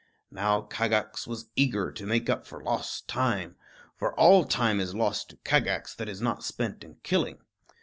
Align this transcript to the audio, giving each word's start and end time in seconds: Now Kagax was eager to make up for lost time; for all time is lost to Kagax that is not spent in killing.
Now 0.31 0.61
Kagax 0.63 1.27
was 1.27 1.51
eager 1.55 1.91
to 1.91 2.07
make 2.07 2.27
up 2.27 2.43
for 2.47 2.59
lost 2.63 3.07
time; 3.07 3.55
for 3.95 4.15
all 4.19 4.45
time 4.45 4.79
is 4.79 4.95
lost 4.95 5.29
to 5.29 5.35
Kagax 5.45 5.93
that 5.93 6.09
is 6.09 6.19
not 6.23 6.43
spent 6.43 6.83
in 6.83 6.95
killing. 7.03 7.37